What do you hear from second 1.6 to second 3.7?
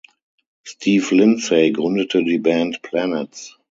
gründete die Band Planets.